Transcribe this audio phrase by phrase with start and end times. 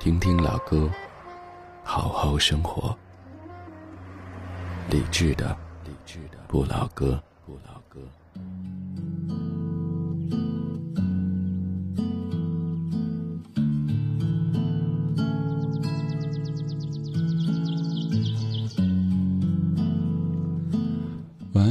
[0.00, 0.90] 听听老歌。
[1.84, 2.96] 好好生活，
[4.88, 5.54] 理智的，
[5.84, 7.22] 理智的不老歌，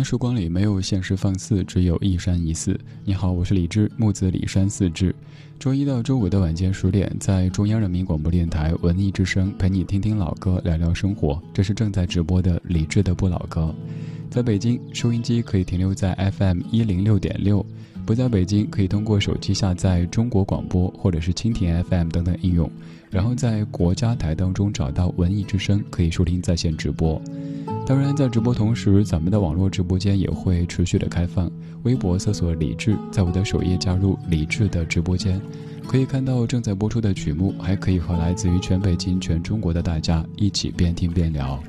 [0.09, 2.75] 时光里没有现实放肆，只有一山一寺。
[3.05, 5.13] 你好，我是李志，木子李山四志。
[5.59, 11.39] 周一到周五的晚间十点，在中央人民广播电台文艺之声陪你听听老歌，聊聊生活。
[11.53, 13.71] 这是正在直播的李志的不老歌。
[14.31, 17.63] 在北京，收音机可以停留在 FM 一零六点六；
[18.03, 22.67] 不在北京，可以通过手机下载中国广播或者是蜻蜓 FM 等等应用，
[23.11, 27.21] 然后在国家台当中找到文艺之声，可以收听在线直播。
[27.89, 31.51] 当然，在直播同时，咱们的网络直播间也会持续的开放。
[31.81, 35.41] 微博搜索李志，在我的首页加入李志的直播间，
[35.87, 41.59] 可以看到正在播出的曲目，还可以和来自于全北京、全中国的大家一起边听边聊。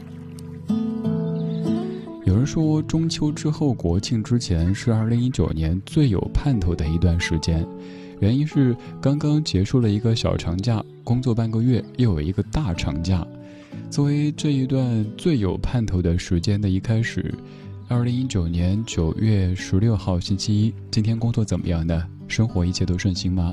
[2.27, 7.67] 有人说，中秋之后、国庆之前是二零一九年最有盼头的一段时间，
[8.19, 13.27] 原因是刚刚结束了一个小长假，工作半个月，又有一个大长假。
[13.91, 17.35] 作为这一段最有盼头的时间的一开始。
[17.89, 22.07] 二零一九年九月十六号星期一，今天工作怎么样呢？
[22.29, 23.53] 生活一切都顺心吗？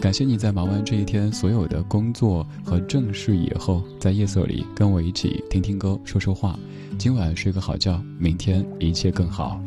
[0.00, 6.58] 感谢你在忙完这一天所有的工作和正事以后，在夜色里跟我一起听听歌、说说话。
[6.96, 9.60] 今晚睡个好觉，明天一切更好。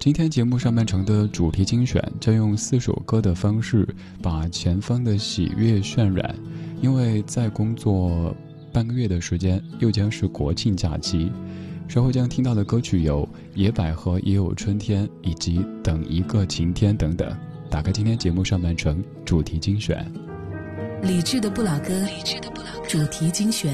[0.00, 3.86] 今天节目上半程的主题精选将用四首歌的方式，
[4.22, 6.34] 把前方的喜悦渲染。
[6.84, 8.36] 因为在工作
[8.70, 11.32] 半个月的时间，又将是国庆假期。
[11.88, 13.22] 稍后将听到的歌曲有
[13.54, 17.34] 《野百合也有春天》以及《等一个晴天》等等。
[17.70, 20.06] 打开今天节目上半程主题精选，
[21.02, 21.88] 理智的不老歌，
[22.86, 23.72] 主题精选。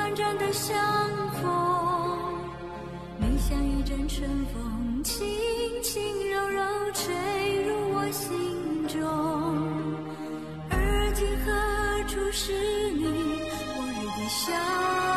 [0.00, 0.74] 短暂的相
[1.28, 1.42] 逢
[3.18, 5.26] 你像一阵春风轻
[5.82, 6.02] 轻
[6.32, 6.62] 柔柔
[6.94, 8.98] 吹入我心中。
[10.70, 11.52] 而今何
[12.08, 13.04] 处是你
[13.76, 15.09] 往日的笑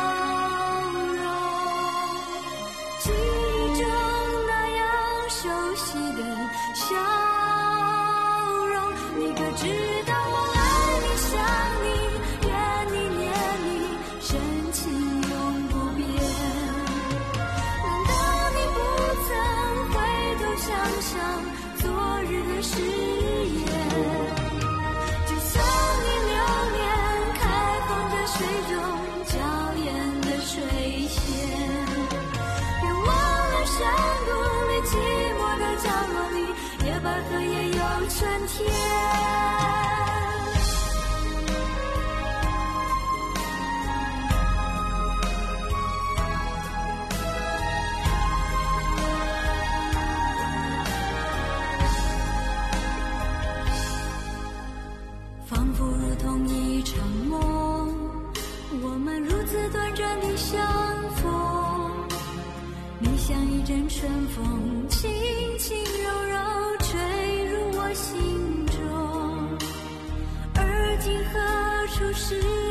[38.23, 38.65] 三天。
[55.45, 56.97] 仿佛如同一场
[57.27, 57.93] 梦
[58.81, 60.57] 我们如此短暂的相
[61.17, 61.91] 逢
[62.99, 64.72] 你像一阵春风
[72.13, 72.62] 是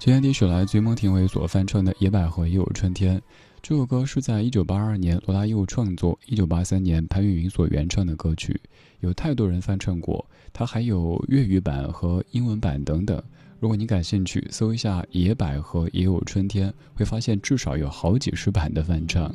[0.00, 3.18] 今天第一首来自于孟庭苇所翻唱的《野百合也有春天》。
[3.60, 8.60] 这首歌是在1982年罗大佑创作，1983年潘越云所原唱的歌曲，
[9.00, 10.24] 有太多人翻唱过。
[10.52, 13.20] 它还有粤语版和英文版等等。
[13.58, 19.28] 如果你感兴趣，搜一下《野百合也有春天》，会发现至少有好几十版的翻唱。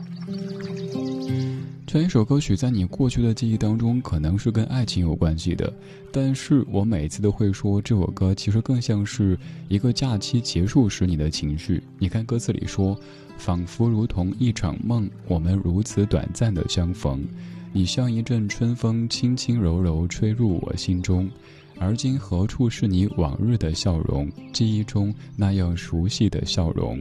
[1.94, 5.72] 这一首歌曲在你过去的记忆当中可能是跟爱情有关系的，
[6.12, 9.38] 但是我每次都会说这首歌其实更像是
[9.68, 11.84] 一个假期结束时你的情绪。
[12.00, 13.00] 你看歌词里说，
[13.38, 17.24] 仿佛如同一场梦，我们如此短暂的相逢，
[17.72, 21.30] 你像一阵春风，轻轻柔柔吹入我心中，
[21.78, 24.28] 而今何处是你往日的笑容？
[24.51, 27.00] 记忆中那样熟悉的笑容，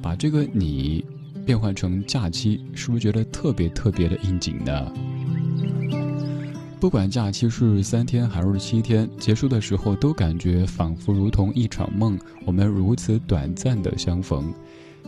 [0.00, 1.04] 把这个你。
[1.44, 4.92] 变换成假期，是不是觉得特别特别的应景呢？
[6.80, 14.52] 不管假期是三天还是七天，结束的时候都感觉仿佛如同一场梦，我们如此短暂的相逢。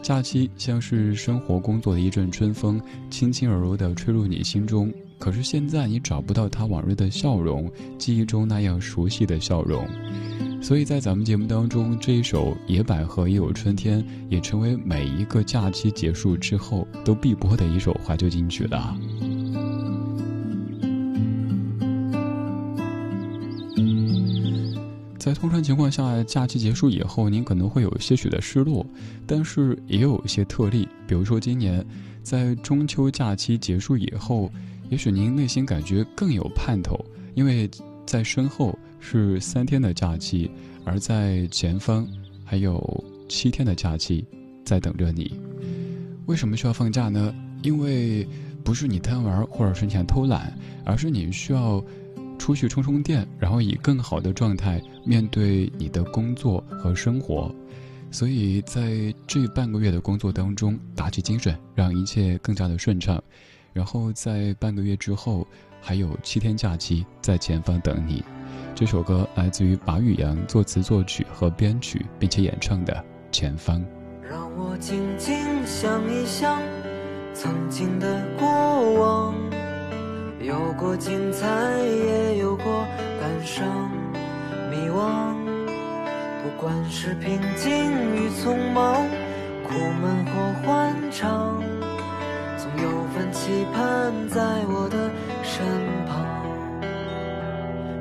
[0.01, 2.81] 假期像是生活工作的一阵春风，
[3.11, 4.93] 轻轻柔柔地吹入你心中。
[5.19, 9.85] 可是现在你找不到他往日的笑容，记忆中那样熟悉的笑容。
[10.65, 18.97] 所以在咱们节目当中，这一首《野百合也有春天》也成为每一个假期结束之后都必播的一首怀旧金曲了。
[25.19, 28.87] 在通常情况下，假期结束以后，您可能会有些许的失落，
[29.27, 31.85] 但是也有一些特例，比如说今年，
[32.23, 34.51] 在中秋假期结束以后，
[34.89, 36.99] 也许您内心感觉更有盼头，
[37.35, 37.71] 因为
[38.07, 38.75] 在身后。
[39.07, 40.51] 是三天的假期，
[40.83, 42.09] 而在前方
[42.43, 44.27] 还有七天的假期
[44.65, 45.39] 在等着你。
[46.25, 47.35] 为什么需要放假呢？
[47.63, 48.27] 因为
[48.65, 50.57] 不是你贪玩或者是想偷懒，
[50.87, 51.85] 而是你需要
[52.39, 57.55] 出去充充电，然后以更好的状态面对你的工作和生活。
[58.11, 63.23] 所以在这半个月的工作当中，打起精神，让一切更加的顺畅。
[63.75, 65.47] 然后在半个月之后，
[65.83, 68.25] 还有七天假期在前方等你。
[68.75, 72.93] 这首歌来自于马宇阳作词作曲和编曲，并且演唱的
[73.31, 73.79] 《前方》。
[74.29, 76.61] 让我静静想一想
[77.33, 78.49] 曾经的过
[78.95, 79.35] 往，
[80.41, 81.47] 有过精彩，
[81.79, 82.85] 也有过
[83.21, 83.89] 感伤、
[84.69, 85.33] 迷惘。
[86.43, 87.73] 不管是平静
[88.17, 89.07] 与匆忙，
[89.69, 89.73] 苦
[90.03, 91.63] 闷或欢畅，
[92.59, 95.09] 总有份期盼在我的
[95.45, 95.65] 身
[96.09, 96.34] 旁。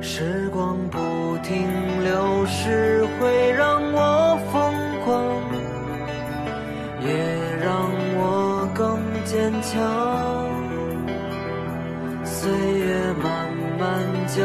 [0.06, 1.00] 时光不
[1.44, 1.66] 停
[2.04, 4.74] 流逝，会让我疯
[5.06, 5.42] 狂，
[7.08, 7.08] 也
[7.64, 9.72] 让我更坚强。
[12.26, 14.44] 岁月慢慢讲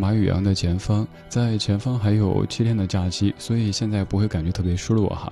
[0.00, 5.30] 马宇阳的《前方》，在前方还有七天的假期，所以现在不会感觉特别失落哈。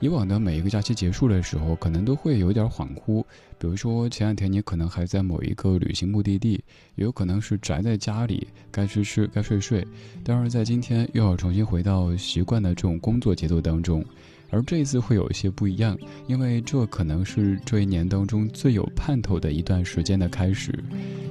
[0.00, 3.22] 以往的每一个假期结束的时候，可能都会有点恍惚，
[3.58, 6.60] 比如说前两天你可能还在某一个旅行目的地，
[6.96, 9.86] 也有可能是宅在家里，该吃吃，该睡睡。
[10.24, 14.04] 但是在今天又要重新回到习惯的这种工作节奏当中。
[14.50, 20.72] 而这一次会有一些不一样，因为这可能是这一年当中最有盼头的一段时间的开始。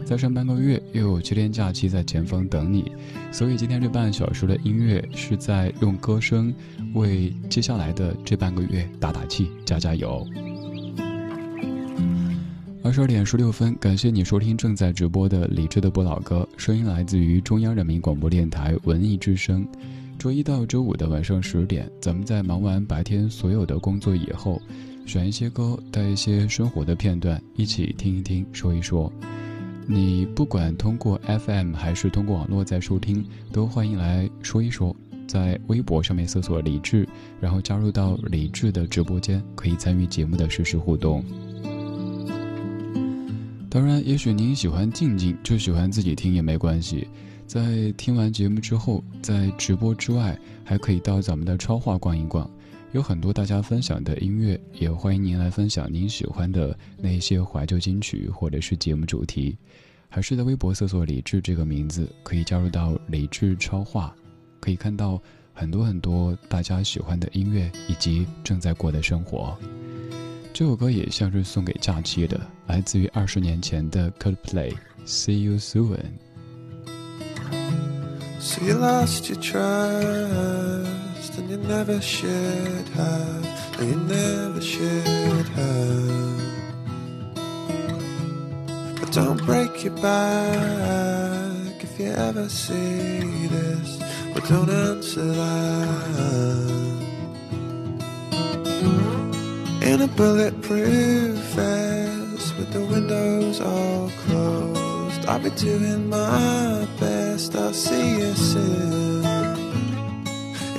[0.05, 2.91] 再上半个月，又有七天假期在前方等你，
[3.31, 6.53] 所以今天这半小时的音乐是在用歌声
[6.93, 10.25] 为接下来的这半个月打打气、加加油。
[12.83, 19.67] 二十二点十六分，感谢你收听正在直播的李智的不老歌，声音来自于中央人民广播电台文艺之声。
[20.17, 24.59] 周一到周五的晚上十点，咱们在忙完白天所有的工作以后，
[25.05, 29.11] 选一些歌，带一些生活的片段，一起听一听，说一说。
[29.85, 34.95] 你不管通过 FM 还是通过网络在收听，都欢迎来说一说。
[35.27, 37.07] 在微博上面搜索李智，
[37.39, 41.23] 然后加入到李智的直播间，可以参与节目的实时互动。
[43.69, 47.07] 当然，也许您喜欢静静，就喜欢自己听也没关系。
[47.47, 52.47] 在听完节目之后，在直播之外，还可以到咱们的超话逛一逛，
[52.91, 59.57] 有很多大家分享的音乐，也欢迎您来分享您喜欢的那些怀旧金曲或者是节目主题，
[60.09, 64.13] 还是在微博搜索“李志”这个名字，可以加入到李志超话，
[64.59, 65.17] 可以看到
[65.53, 69.57] 很多很多大家喜欢的音乐以及正在过的生活。
[70.51, 74.73] 这首歌也像是送给假期的，来自于二十年前的 Coldplay，
[75.05, 75.95] 《See You Soon》。
[78.39, 86.41] So you lost your trust, and you never should have, and you never should have.
[88.99, 93.99] But don't break your back if you ever see this,
[94.33, 96.67] but don't answer that.
[99.81, 107.55] In a bulletproof vest with the windows all closed, I'll be doing my best past,
[107.55, 109.25] I see you soon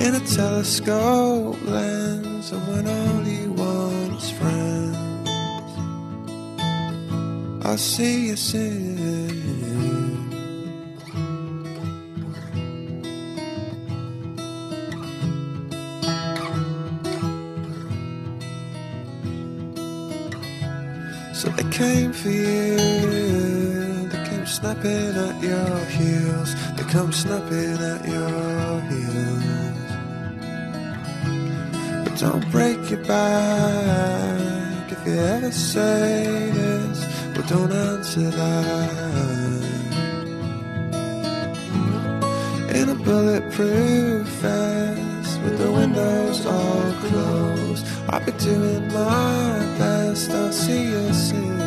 [0.01, 5.29] in a telescope lens, of when only one's friends,
[7.65, 8.99] I see you soon.
[21.33, 22.88] So I came for you.
[24.59, 26.53] Snapping at your heels.
[26.75, 29.45] They come snapping at your heels.
[32.03, 37.07] But don't break your back if you ever say this.
[37.33, 39.63] Well, don't answer that.
[42.75, 47.85] In a bulletproof vest with the windows all closed.
[48.09, 50.29] I'll be doing my best.
[50.31, 51.58] I'll see you soon.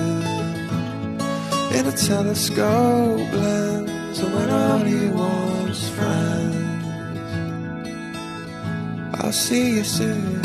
[1.74, 6.84] In a telescope lens, and when all he wants friends,
[9.14, 10.40] I'll see you soon.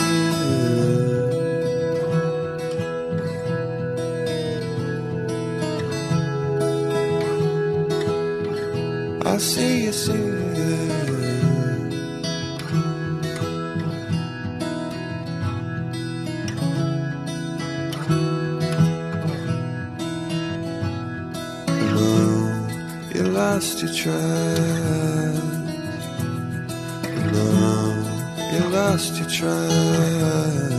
[9.26, 10.37] I'll see you soon.
[23.58, 25.42] Lost your trust.
[27.34, 27.48] No,
[28.54, 30.72] you lost your trust.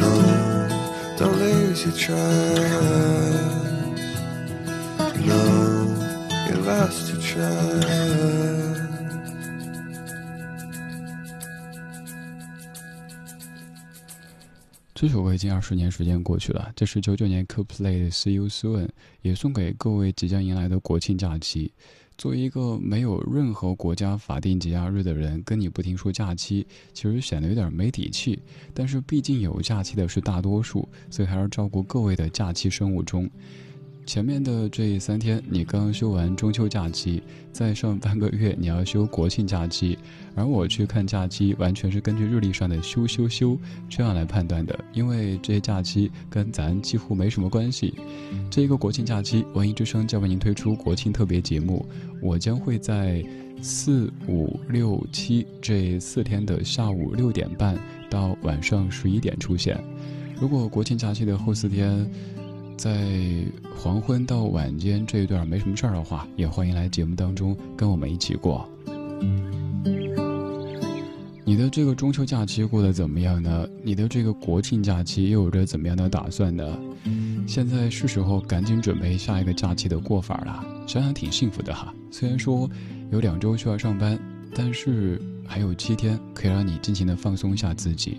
[0.00, 0.12] No,
[1.16, 3.38] don't lose your trust.
[5.28, 5.42] No,
[6.48, 8.39] you lost your trust.
[15.00, 18.84] 这首歌已经二十年时间过去了，这是九九年 Coldplay 的《See You Soon》，
[19.22, 21.72] 也送给各位即将迎来的国庆假期。
[22.18, 28.38] 作为一个没有任何国家法定节假日的人，跟你不停说假期，其实显得有点没底气。
[28.74, 33.30] 但是毕竟有假期的是大多数，所以还是照顾各位的假期生物钟。
[34.10, 39.96] 前面的这三天，你刚休完中秋假期，再上半个月你要休国庆假期，
[40.34, 43.56] 而我去看假期，完全是根据日历上的休休休
[43.88, 47.94] 这样来判断的，因为这些假期跟咱几乎没什么关系。
[48.50, 51.86] 这一个国庆假期，文艺之声将为您推出国庆特别节目，
[52.20, 53.24] 我将会在
[53.62, 57.78] 四五六七这四天的下午六点半
[58.10, 59.80] 到晚上十一点出现。
[60.40, 62.10] 如果国庆假期的后四天，
[62.80, 63.44] 在
[63.76, 68.66] 黄昏到晚间这一段没什么事儿的话，也欢迎来节目当中跟我们一起过。
[71.44, 73.68] 你的这个中秋假期过得怎么样呢？
[73.82, 76.78] 你的这个国庆假期又有着怎么样的打算呢？
[77.46, 81.94] 现在是时候赶紧准备下一个假期的过法了，想想挺幸福的哈。
[82.10, 82.66] 虽然说
[83.10, 84.18] 有两周需要上班，
[84.54, 88.16] 但是还有七天可以让你尽情的放松一下自己。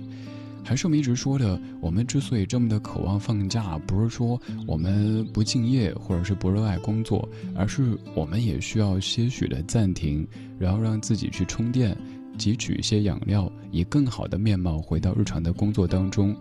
[0.64, 10.28] 还是我们一直说的，我们之所以这么的渴望放假，不是说我们不敬业或者是不热爱工作，而是我们也需要些许的暂停，
[10.60, 11.98] 然后让自己去充电。
[12.38, 16.34] 汲取一些养料，以更好的面貌回到日常的工作当中。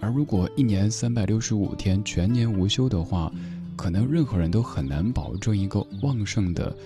[0.00, 3.32] 而如果一年三百六十五天全年无休的话，
[3.76, 6.76] 可能任何人都很难保证一个旺盛的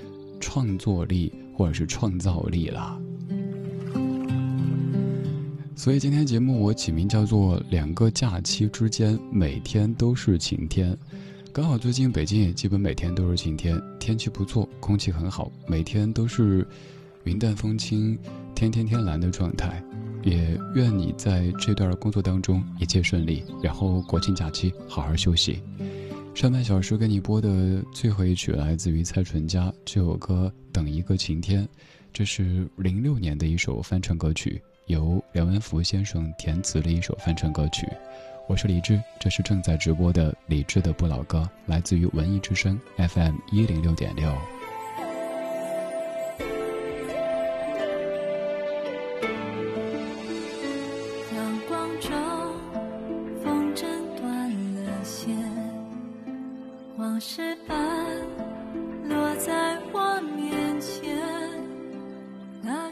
[0.40, 3.00] 创作力或者是创造力了。
[5.76, 10.96] 所以今天节目我起名叫做“两个假期之间每天都是晴天”，
[11.52, 16.66] 刚好最近北京也基本每天都是晴天，天气不错，空气很好，每天都是
[17.24, 18.18] 云淡风轻。
[18.54, 19.82] 天天天蓝的状态，
[20.22, 25.62] 也愿你在这段工作当中一切顺利，然后国庆假期好好休息。
[26.34, 31.64] 上半小时给你播的最后一曲来自于蔡淳佳这首歌《等一个晴天》，
[32.12, 37.88] 这是零六年的一首翻唱歌曲，由梁文福先生填词的一首翻唱歌曲。
[38.48, 44.34] 我是李志，这是正在直播的李志的不老歌，来自于文艺之声 FM 一零六点六。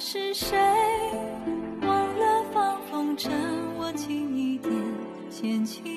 [0.01, 0.68] 是谁
[3.19, 3.33] 趁
[3.77, 4.73] 我轻一点
[5.29, 5.88] 掀起。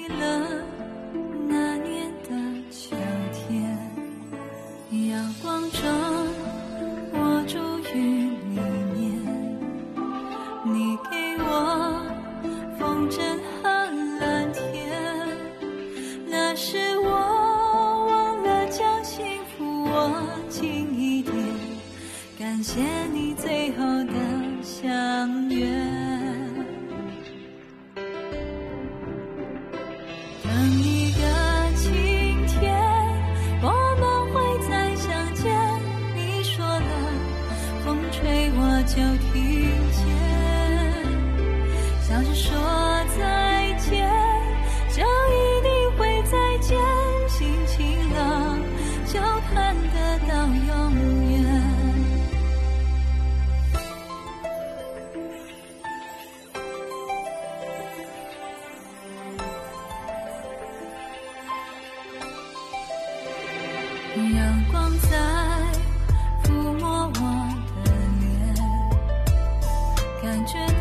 [70.32, 70.81] 感觉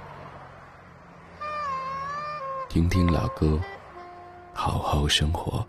[2.73, 3.59] 听听老歌，
[4.53, 5.67] 好好生活。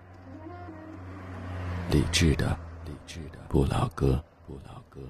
[1.91, 5.01] 理智的，理智的不老歌，不老歌。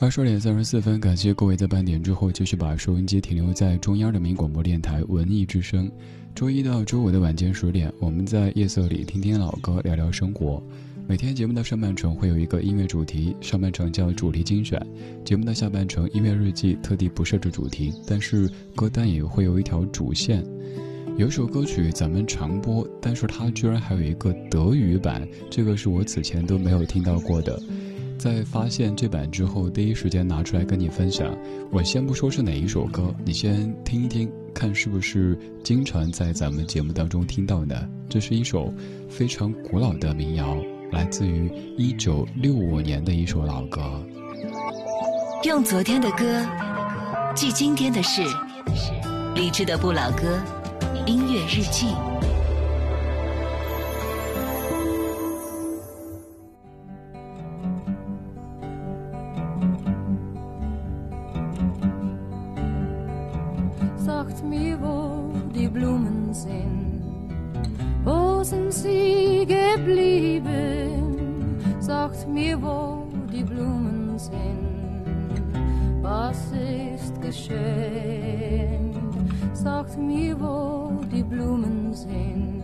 [0.00, 5.88] 二十二点三十四分，感谢各位在半点之后继续把收音机停留在中央人民广播电台文艺之声。
[6.34, 10.60] 周一到周五的晚间十点，我们在夜色里听听老歌，聊聊生活。
[11.08, 14.78] 每天节目的上半程会有一个音乐主题，上半程叫主题精选；
[15.24, 20.44] 节目的下半程音乐日记特地不设置主题，但是歌单也会有一条主线。
[21.18, 27.60] 有一首歌曲咱们常播，但是它居然还有一个德语版，这个是我此前都没有听到过的。
[28.16, 31.36] 在发现这版之后，第一时间拿出来跟你分享。
[31.70, 37.86] 我先不说是哪一首歌，你先听一听，看是不是经常在咱们节目当中听到的。
[38.08, 38.72] 这是一首
[39.08, 40.56] 非常古老的民谣，
[40.92, 43.80] 来自于一九六五年的一首老歌。
[45.42, 46.46] 用昨天的歌
[47.34, 48.22] 记今天的事，
[49.34, 50.38] 理智的不老歌，
[51.06, 51.86] 音乐日记。
[74.22, 75.42] Sind.
[76.00, 78.94] Was ist geschehen?
[79.52, 82.62] Sagt mir, wo die Blumen sind.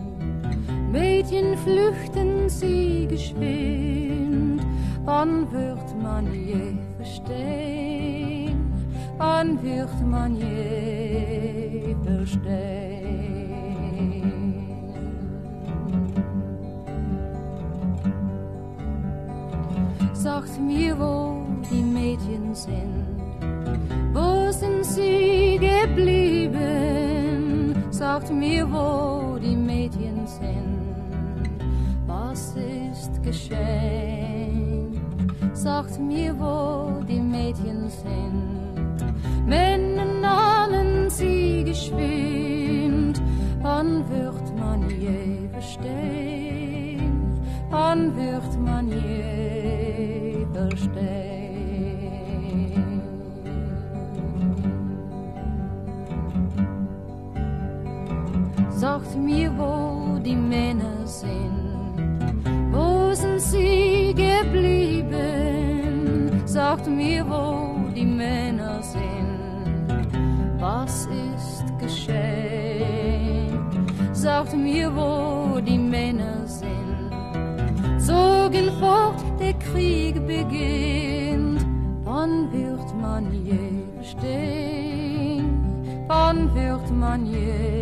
[0.89, 4.61] Mädchen flüchten sie geschwind.
[5.03, 8.71] Wann wird man je verstehen?
[9.17, 13.19] Wann wird man je verstehen?
[20.13, 21.28] Sagt mir, wo
[22.29, 23.07] Mädchen sind.
[24.13, 26.55] Wo sind sie geblieben?
[27.89, 30.95] Sagt mir, wo die Mädchen sind.
[32.05, 35.01] Was ist geschehen?
[35.53, 38.45] Sagt mir, wo die Mädchen sind.
[39.45, 42.28] Männer nahmen sie geschwind.
[58.99, 61.95] Sagt mir, wo die Männer sind.
[62.69, 65.13] Wo sind sie geblieben?
[66.45, 69.87] Sagt mir, wo die Männer sind.
[70.59, 73.57] Was ist geschehen?
[74.11, 77.09] Sagt mir, wo die Männer sind.
[78.05, 81.65] Zogen fort, der Krieg beginnt.
[82.03, 84.59] Wann wird man je verstehen?
[86.07, 87.78] Wann wird man je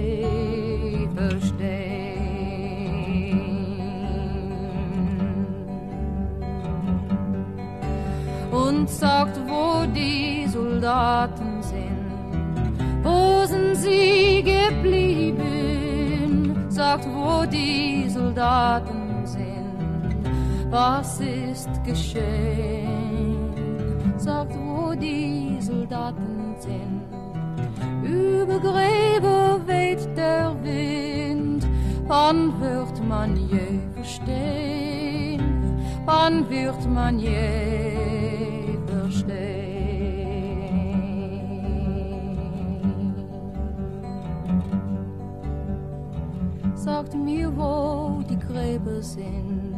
[8.97, 12.07] sagt, wo die Soldaten sind.
[13.03, 15.45] Wo sind sie geblieben?
[16.69, 20.25] Sagt, wo die Soldaten sind.
[20.71, 23.53] Was ist geschehen?
[24.17, 27.03] Sagt, wo die Soldaten sind.
[28.03, 31.67] Über Gräber weht der Wind.
[32.07, 35.41] Wann wird man je verstehen?
[36.05, 38.37] Wann wird man je
[39.12, 40.67] stehen.
[46.76, 49.74] Sagt mir, wo die Gräber sind,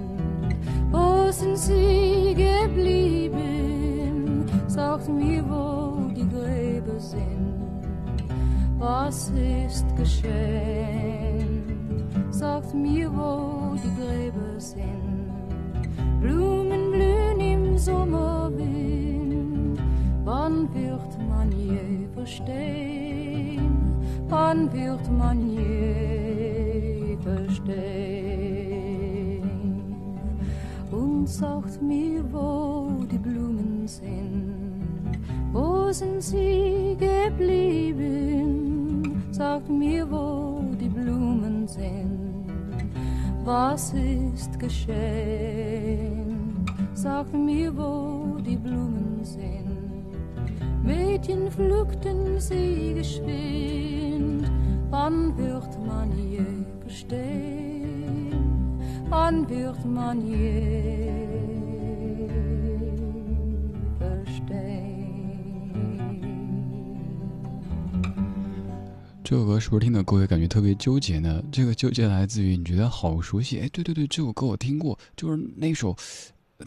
[0.91, 4.45] wo sind sie geblieben?
[4.67, 7.55] Sagt mir, wo die Gräber sind,
[8.77, 11.63] was ist geschehen?
[12.29, 15.29] Sagt mir, wo die Gräber sind,
[16.21, 18.88] Blumen blühen im Sommerwind
[20.49, 23.71] wann wird man je verstehen,
[24.27, 28.29] wann wird man je verstehen?
[30.91, 35.19] Und sagt mir, wo die Blumen sind,
[35.51, 38.43] wo sind sie geblieben,
[39.31, 42.49] sagt mir, wo die Blumen sind,
[43.45, 46.35] was ist geschehen,
[46.93, 49.78] sagt mir, wo die Blumen sind.
[50.89, 54.49] Mädchen pflückten sie geschwind,
[54.89, 56.41] wann wird man je
[56.81, 58.33] verstehen,
[59.07, 61.29] wann wird man je
[63.99, 64.89] verstehen。
[69.23, 71.39] 这首歌是不是听的各位感觉特别纠结呢？
[71.51, 75.95] 这个纠结来自于你觉得好熟悉，哎，对对对，这首歌我听过，就是那首，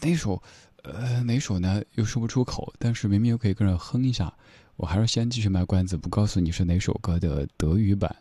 [0.00, 0.40] 那首，
[0.82, 1.80] 呃，哪首呢？
[1.94, 4.32] 又说不出口，但是明明又可以跟着哼一下。
[4.76, 8.14] 我还是先继续卖关子，不告诉你是哪首歌的德语版。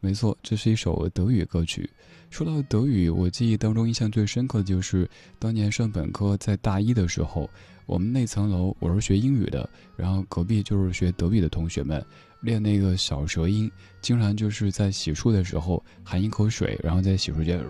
[0.00, 1.90] 没错，这是一首德语歌曲。
[2.30, 5.06] 说到德语，我记忆当中印象最深刻的就是
[5.38, 7.50] 当年上本科在大一的时候，
[7.84, 12.02] 我们那层楼我是学英语的，然后隔壁就是学德语的同学们
[12.40, 17.62] 练那个小舌音，经常就是在洗漱的时候含一口水，然后在洗漱间，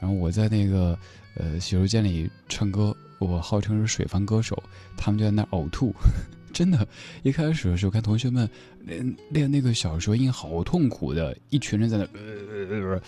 [0.00, 0.96] 然后我在那个
[1.36, 4.62] 呃洗漱间里唱歌，我号称是水房歌手，
[4.96, 5.92] 他们就在那呕吐。
[6.52, 6.86] 真的，
[7.24, 8.48] 一开始的时候看同学们
[8.84, 13.00] 练练那个小舌音，好痛苦的，一群人在那，呃，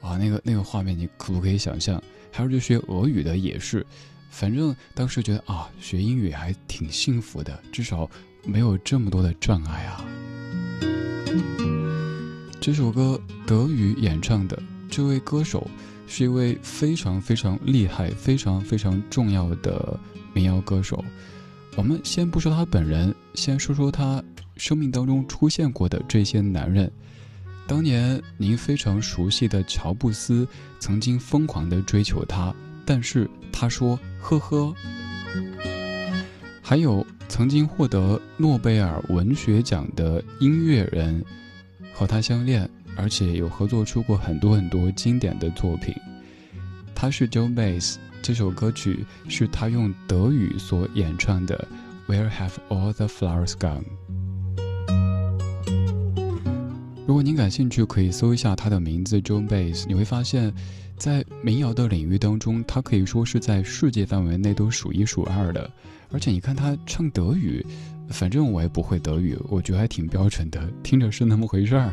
[0.00, 2.02] 啊，那个那个画面你可不可以想象？
[2.32, 3.84] 还有就学俄语的也是，
[4.30, 8.08] 反正当时觉得啊，学英语还挺幸福的，至少
[8.42, 10.02] 没有这么多的障碍啊。
[12.58, 14.58] 这首歌德语演唱的
[14.90, 15.68] 这位歌手
[16.06, 19.98] 是一位非常非常厉害、非常非常重要的
[20.32, 21.04] 民谣歌手。
[21.76, 24.22] 我们先不说他本人，先说说他
[24.56, 26.90] 生命当中出现过的这些男人。
[27.66, 30.46] 当年您非常熟悉的乔布斯
[30.78, 34.74] 曾经疯狂地追求她，但是他说：“呵呵。”
[36.62, 41.24] 还有曾经获得诺贝尔文学奖的音乐人，
[41.92, 45.94] 和他相恋，而且有合作出过很多很多经典的作品。
[46.94, 47.96] 他是 Joe Bass。
[48.22, 51.68] 这首歌曲是他用德语所演唱的
[52.10, 53.82] 《Where Have All the Flowers Gone》。
[57.06, 60.50] 如果您感兴趣，可以搜一下他的名字 John Bass，你会发现，
[60.96, 65.70] 在民谣的领域当中，他可以说是在世界范围内都数一数二的。
[66.10, 67.62] 而且你看他唱德语，
[68.08, 71.92] 反正我也不会德语，我觉得还挺标准的，听着是那么回事儿。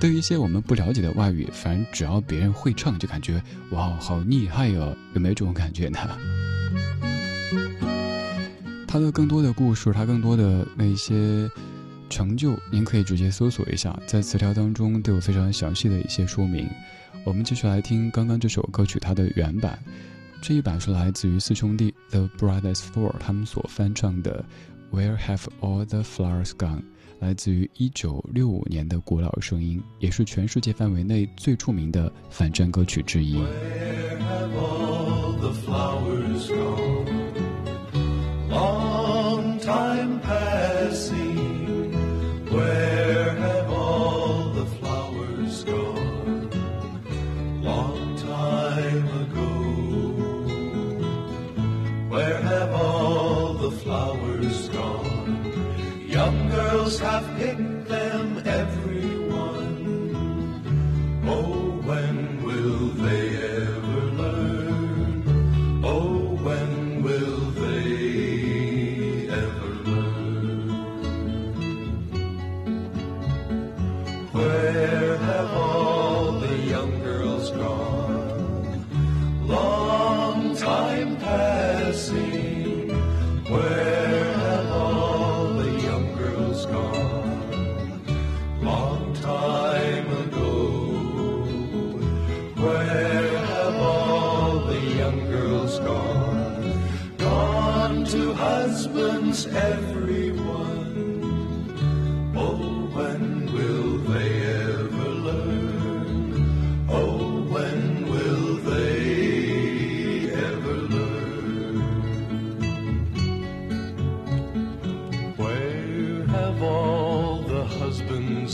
[0.00, 4.96] 对于一些我们不了解的外语，反正只要别人会唱，就感觉哇，好厉害哟！
[5.14, 5.98] 有没有这种感觉呢？
[8.86, 11.48] 他的更多的故事，他更多的那些
[12.08, 16.68] 成就，您可以直接搜索一下，在词条当中都有非常详细的一些说明。
[17.24, 19.78] 我们继续来听刚刚这首歌曲它的原版，
[20.40, 24.44] 这一版是来自于四兄弟 The Brothers Four 他们所翻唱的
[24.96, 26.78] 《Where Have All the Flowers Gone》。
[27.20, 33.38] 来自于一九六五年的古老声音，也是全世界范围内最著名的反战歌曲之一。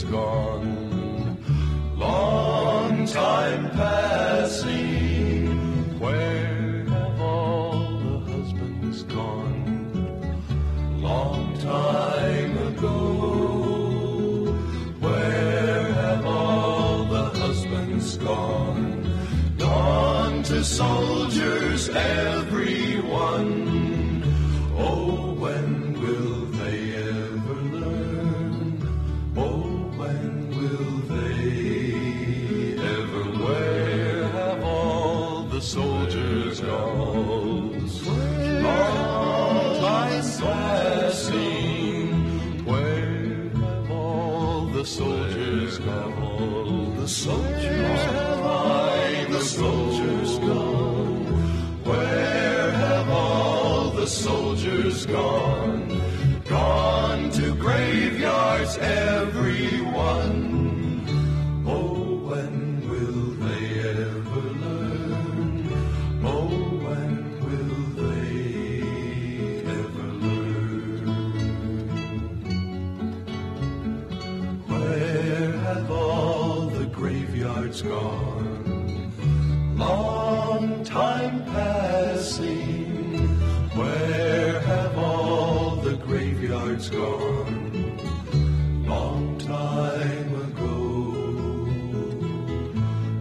[0.03, 1.37] Gone?
[1.97, 4.16] Long time passing.
[86.57, 87.97] Graveyards gone?
[88.85, 90.73] Long time ago.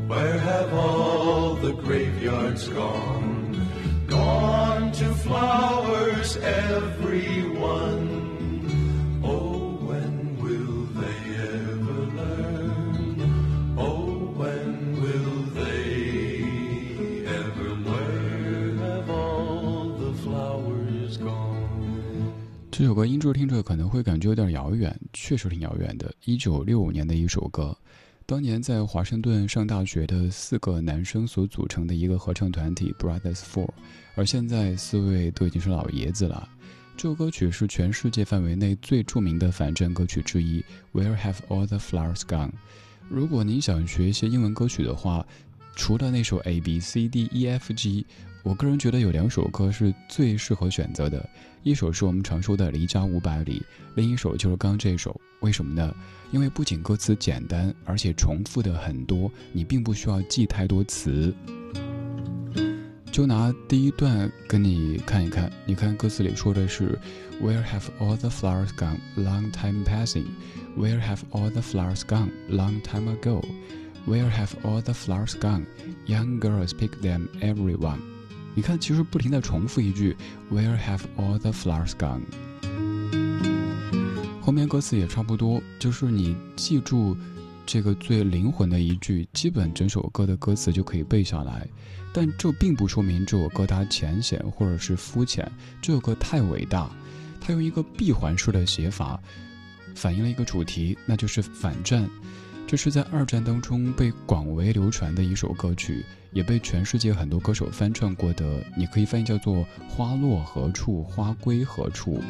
[0.09, 3.69] Where have all the graveyards gone?
[4.07, 6.96] Gone to flowers, everyone.
[23.07, 26.13] 音质听着可能会感觉有点遥远，确实挺遥远的。
[26.25, 27.77] 一九六五年的一首歌，
[28.25, 33.69] 当年在华盛顿上大学的四个男生所组成的一个合唱团体 Brothers Four，
[34.15, 36.49] 而现在四位都已经是老爷子了。
[36.97, 40.65] 这首歌曲是全世界范围内最著名的反战歌曲之一。
[40.95, 42.51] Where have all the flowers gone？
[43.09, 45.25] 如果您想学一些英文歌曲的话，
[45.75, 48.07] 除了那首 A B C D E F G，
[48.43, 51.29] 我个人觉得有两首歌是最适合选择的。
[51.67, 53.59] 一首是我们常说的《离家五百里》，
[53.97, 55.21] 另一首就是刚刚这首。
[55.41, 55.93] 为什么呢？
[56.31, 61.35] 因为不仅歌词简单，而且重复的很多，你并不需要记太多词。
[63.11, 66.97] 就拿第一段跟你看一看，你看歌词里说的是
[67.43, 69.01] “Where have all the flowers gone?
[69.17, 70.27] Long time passing.
[70.79, 72.31] Where have all the flowers gone?
[72.49, 73.43] Long time ago.
[74.07, 75.67] Where have all the flowers gone?
[76.07, 78.15] Young girls pick them, everyone.”
[78.57, 80.17] 你看，其实不停的重复一句
[80.51, 82.23] “Where have all the flowers gone？”
[84.41, 87.15] 后面歌词也差不多，就是你记住
[87.67, 91.69] 这个最灵魂的一句，基本整首歌的歌词就可以背下来。
[92.15, 95.47] 但这并不说明这首歌它浅显或者是肤浅，
[95.83, 96.91] 这首歌太伟大，
[97.39, 99.21] 它用一个闭环式的写法，
[99.95, 102.09] 反映了一个主题，那就是反战。
[102.69, 108.61] 这是在二战当中被广为流传的一首歌曲，也被全世界很多歌手翻唱过的。
[108.77, 112.21] 你可以翻译叫做“花落何处，花归何处”。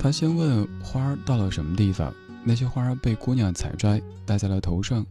[0.00, 2.12] 他先问花儿到了什么地方，
[2.44, 2.94] 那些花儿？
[2.94, 5.04] 被姑娘采摘戴在了头上，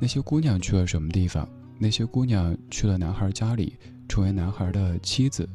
[0.00, 1.48] 那些姑娘去了什么地方？
[1.78, 3.76] 那些姑娘去了男孩家里，
[4.08, 5.48] 成为男孩的妻子。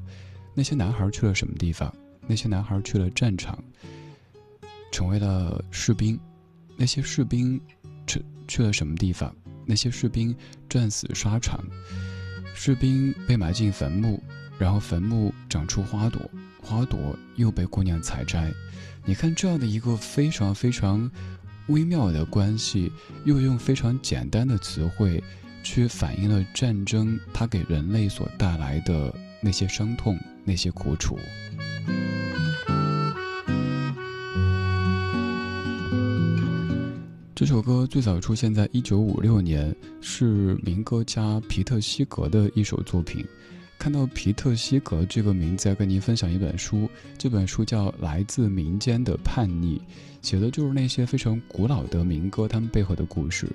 [0.53, 1.93] 那些男孩去了什么地方？
[2.27, 3.61] 那些男孩去了战场，
[4.89, 6.17] 成为了士兵。
[6.77, 7.59] 那些士兵
[8.07, 9.35] 去去了什么地方？
[9.65, 10.35] 那些士兵
[10.67, 11.63] 战死沙场，
[12.55, 14.21] 士兵被埋进坟墓，
[14.57, 16.21] 然后坟墓长出花朵，
[16.61, 18.51] 花朵又被姑娘采摘。
[19.05, 21.09] 你看这样的一个非常非常
[21.67, 22.91] 微妙的关系，
[23.23, 25.23] 又用非常简单的词汇，
[25.63, 31.17] 去反映了战争它给人类所带来的那些伤痛、那些苦楚。
[37.41, 43.25] 这首歌最早出现在一九五六年，是民歌家皮特西格的一首作品。
[43.79, 46.87] 看到皮特西格这个名字，要跟您分享一本书，
[47.17, 49.79] 这本书叫《来自民间的叛逆》，
[50.21, 53.47] 写的就是那些非常古老的民歌，他们背后的故事。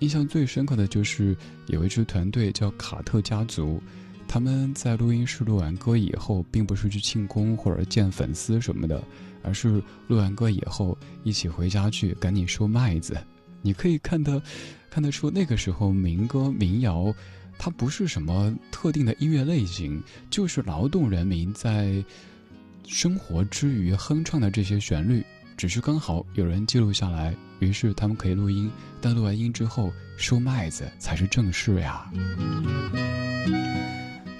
[0.00, 1.34] 印象最深刻的就是
[1.68, 3.80] 有一支团队叫卡特家族，
[4.28, 9.02] 他们在录音室录完歌以后，并不是去庆功或者见粉丝什么的。
[9.42, 13.16] 而是录完歌以后，一起回家去赶紧收麦子。
[13.60, 14.42] 你可以看得
[14.90, 17.14] 看得出，那个时候民歌民谣，
[17.58, 22.04] 它不是什么特定的音乐类型，就是劳动人民在
[22.86, 25.24] 生活之余哼唱的这些旋律。
[25.56, 28.68] 只是刚好有人记录下来，于是他们可以录音。
[29.00, 32.10] 但录完音之后，收麦子才是正事呀。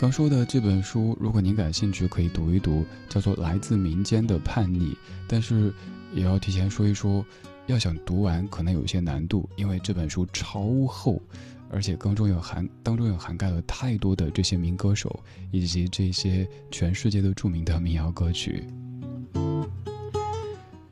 [0.02, 4.90] 刚说的这本书，如果您感兴趣，可以读一读，叫做《来自民间的叛逆》。
[5.28, 5.72] 但是，
[6.12, 7.24] 也要提前说一说，
[7.68, 11.22] 要想读完可能有些难度，因为这本书超厚，
[11.70, 15.22] 而且当中有涵当中有涵盖了太多的这些民歌手
[15.52, 18.64] 以及这些全世界都著名的民谣歌曲。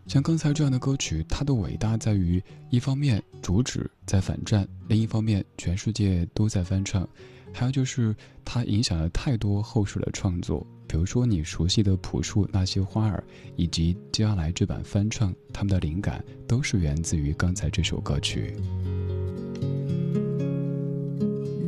[0.06, 7.08] 像刚才这样的歌曲，它的伟大在于，一方面主旨在反战，另一方面全世界都在翻唱，
[7.52, 10.66] 还有就是它影响了太多后世的创作。
[10.86, 13.22] 比如说你熟悉的朴树那些花儿，
[13.54, 18.56] 以及接下来这版翻唱，他们的灵感都是源自于刚才这首歌曲。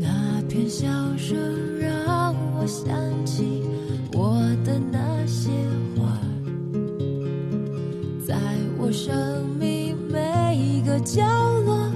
[0.00, 3.62] 那片笑声让我想起
[4.12, 5.50] 我的那些
[5.96, 6.18] 花，
[8.26, 8.36] 在
[8.76, 11.22] 我生命每一个角
[11.60, 11.91] 落，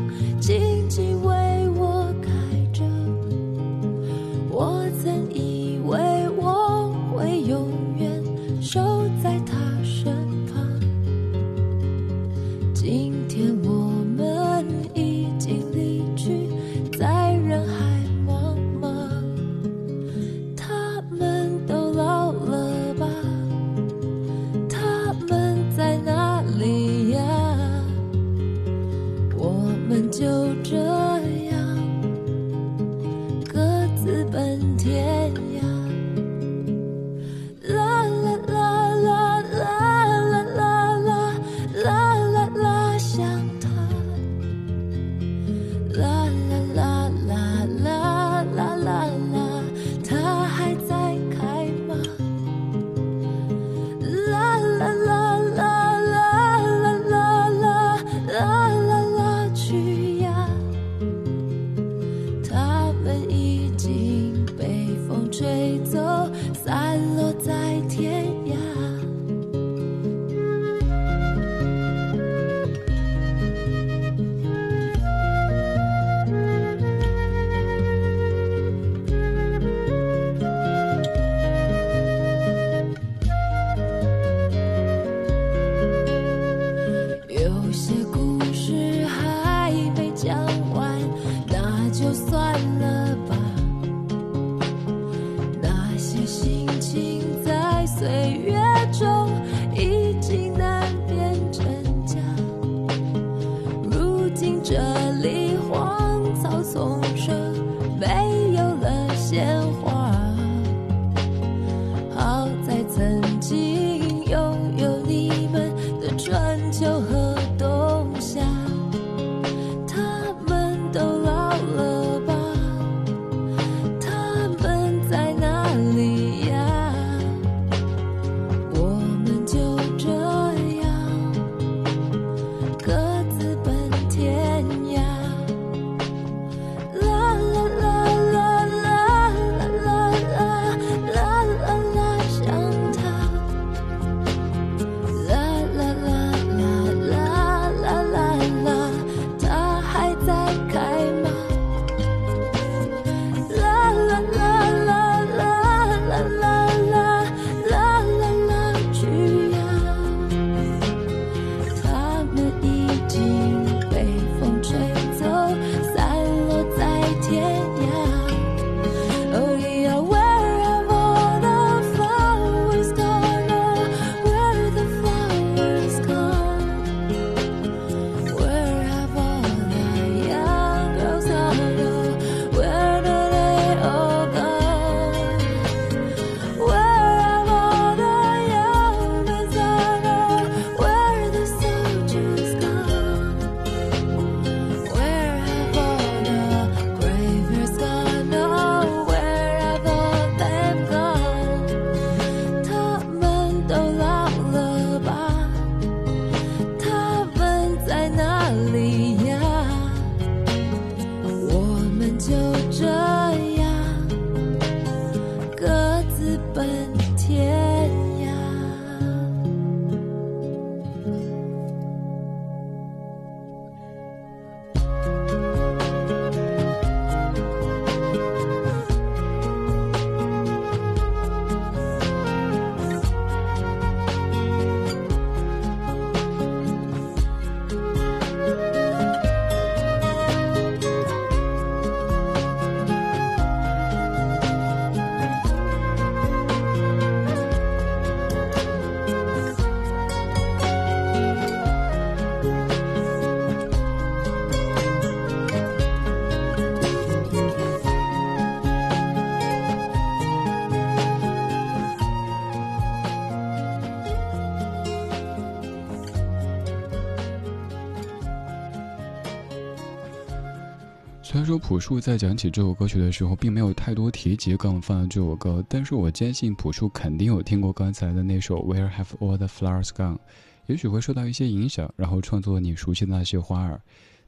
[271.28, 280.18] 虽然说朴树在讲起这首歌曲的时候，并没有太多提及刚放的这首歌，但是我坚信朴树肯定有听过刚才的那首 Where Have All the Flowers Gone，
[280.66, 283.80] 也许会受到一些影响，然后创作你熟悉的那些花儿。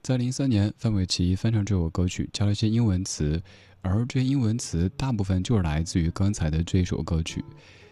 [0.03, 3.41] 在零三年，范玮琪翻唱这首歌曲，加了一些英文词，
[3.81, 7.45] 而这英文词大部分就是来自于刚才的这首歌曲，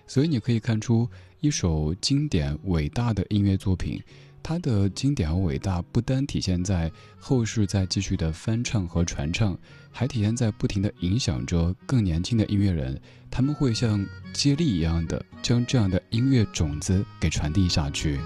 [0.08, 4.02] 所以你可以看出一首经典伟大的音乐作品。
[4.48, 6.88] 它的经典和伟大不单体现在
[7.18, 9.58] 后世在继续的翻唱和传唱，
[9.90, 12.96] 还体现在不停的影响着更年轻的音乐人，
[13.28, 18.20] 他们会像接力一样的将这样的音乐种子给传递下去。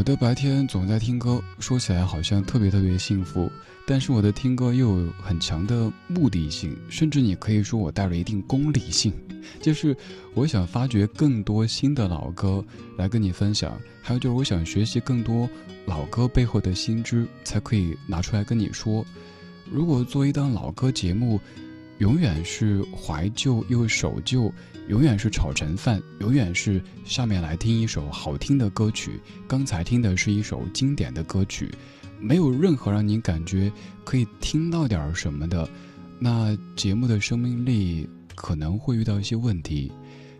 [0.00, 3.52] 我的白天总在听歌，说起来好像特别特别幸福，
[3.86, 9.12] 但是我的听歌又有很强的目的性，甚至你可以说我带了一定功利性，
[9.60, 9.94] 就是
[10.32, 12.64] 我想发掘更多新的老歌
[12.96, 15.46] 来跟你分享，还有就是我想学习更多
[15.84, 19.04] 老歌背后的新知，才可以拿出来跟你说。
[19.70, 21.38] 如果做一档老歌节目，
[21.98, 24.50] 永远是怀旧又守旧。
[24.90, 29.20] 永远是炒成饭，永远是下面来听一首好听的歌曲。
[29.46, 31.72] 刚才听的是一首经典的歌曲，
[32.18, 33.70] 没有任何让你感觉
[34.02, 35.68] 可以听到点什么的，
[36.18, 39.92] 那节目的生命力可能会遇到一些问题。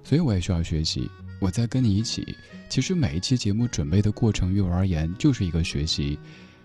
[0.02, 1.08] 所以我也需要学习。
[1.38, 2.34] 我在跟你一起，
[2.68, 6.18] 其实每一期节目准备的过程，于我而言就是一个学习。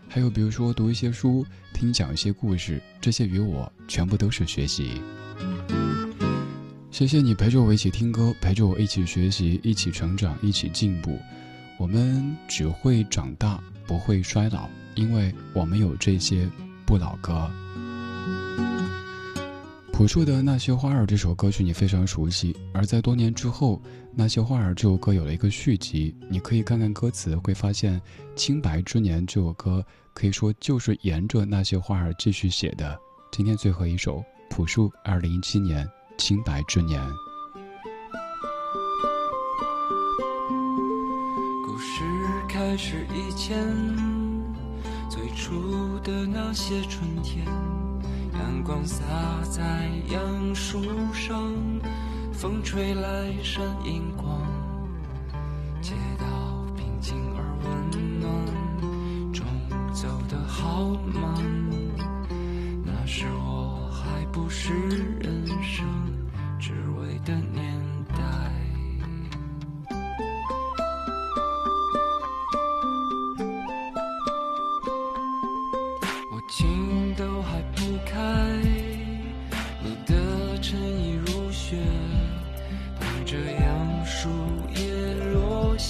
[0.10, 5.00] 还有比如说读一些书，听讲一些故事，这些于我全部都是学习。
[6.96, 11.20] 谢谢你陪着我一起听歌，陪着我一起学习，一起成长，一起进步。
[11.78, 16.50] 我们只会长大，不会衰老，因为我们有这些
[16.86, 17.52] 不老歌。
[19.92, 23.76] 朴树的《那些花儿》这首歌曲你非常熟悉，而在多年之后，
[24.16, 28.00] 《那些花儿》这首歌有了一个续集，你可以看看歌词，会发现
[28.38, 32.98] 《清白之年》这首歌可以说就是沿着《那些花儿》继续写的。
[33.34, 35.86] 今天最后一首，朴树，二零一七年。
[36.18, 37.02] 清白之年。
[41.66, 42.04] 故事
[42.48, 43.58] 开始以前，
[45.10, 47.46] 最初的那些春天，
[48.34, 49.04] 阳光洒
[49.50, 50.82] 在杨树
[51.14, 51.54] 上，
[52.32, 54.42] 风吹来闪银光，
[55.82, 56.26] 街道
[56.76, 59.46] 平静而温暖，钟
[59.94, 61.44] 走得好慢，
[62.84, 65.05] 那时我还不是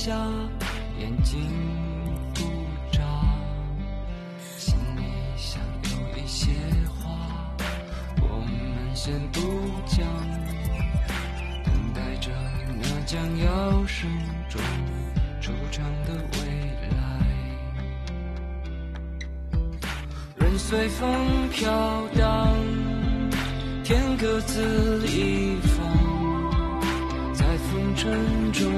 [0.06, 0.14] 下，
[1.00, 1.50] 眼睛
[2.36, 2.42] 不
[2.92, 3.02] 眨，
[4.48, 5.02] 心里
[5.36, 6.52] 想有一些
[7.00, 7.10] 话，
[8.22, 9.42] 我们先不
[9.88, 10.06] 讲。
[11.64, 12.30] 等待着
[12.80, 14.08] 那将要声
[14.48, 14.62] 中
[15.42, 16.38] 出场的未
[16.92, 16.98] 来，
[20.38, 22.56] 人随风飘荡，
[23.84, 25.84] 天各自一方，
[27.34, 28.72] 在风尘中